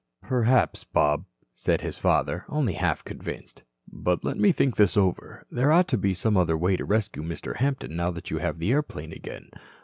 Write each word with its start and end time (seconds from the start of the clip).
"Perhaps, 0.23 0.83
Bob," 0.83 1.25
said 1.53 1.81
his 1.81 1.99
father, 1.99 2.43
only 2.49 2.73
half 2.73 3.05
convinced. 3.05 3.61
"But 3.87 4.23
let 4.23 4.35
me 4.35 4.51
think 4.51 4.75
this 4.75 4.97
over. 4.97 5.45
There 5.51 5.71
ought 5.71 5.87
to 5.89 5.95
be 5.99 6.15
some 6.15 6.35
other 6.37 6.57
way 6.57 6.75
to 6.75 6.85
rescue 6.85 7.21
Mr. 7.21 7.57
Hampton 7.57 7.97
now 7.97 8.09
that 8.09 8.31
you 8.31 8.39
have 8.39 8.57
the 8.57 8.71
airplane 8.71 9.13
again. 9.13 9.51